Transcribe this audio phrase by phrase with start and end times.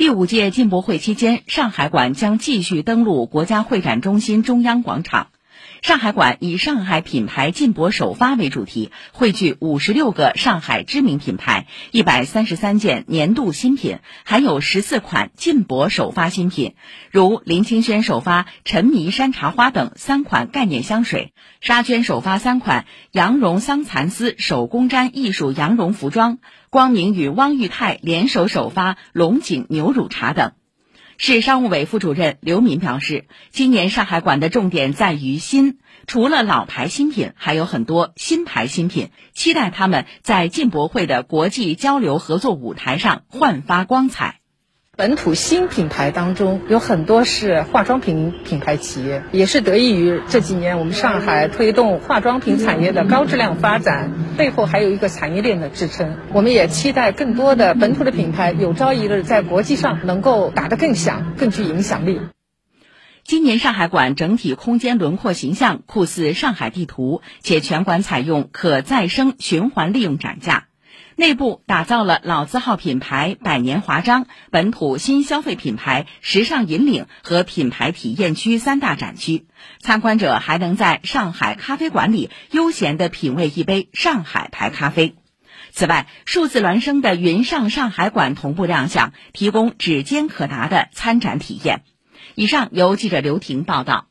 [0.00, 5.26] 第五届进博会期间，上海馆将继续登陆国家会展中心中央广场。
[5.82, 16.74] 上海馆以“上海品牌进博首发”为主题，汇聚五十六个上海知名品牌、一百三十三件年度新品，还有十四款进博首发新品，
[17.10, 21.32] 如林清轩首发“沉迷山茶花”等三款概念香水，
[21.62, 30.52] 沙娟首发三款羊绒桑蚕丝手工毡艺术羊绒服装，光明与汪裕泰联手首发龙井牛乳茶等。
[31.22, 44.39] 市商务委副主任刘敏表示，今年上海馆的重点在于新，除了老牌新品，还有很多新牌新品，期待他们在进博会的国际交流合作舞台上焕发光彩。
[45.00, 56.18] 本土新品牌当中有很多是化妆品品牌企业，也是得益于这几年我们上海推动化妆品产业的高质量发展，背后还有一个产业链的支撑。
[56.34, 62.20] 我们也期待更多的本土的品牌有朝一日在国际上能够打得更响、更具影响力。
[63.24, 70.64] 今年上海馆整体空间轮廓形象酷似上海地图，且全馆采用可再生循环利用展架。
[71.20, 79.44] 内部打造了老字号品牌百年华章、本土新消费品牌时尚引领和品牌体验区三大展区，
[79.80, 85.14] 参观者还能在上海咖啡馆里悠闲地品味一杯上海牌咖啡。
[85.72, 91.82] 此外，数字孪生的云上上海馆同步亮相，提供指尖可达的参展体验。
[92.34, 94.06] 以上由记者刘婷报道。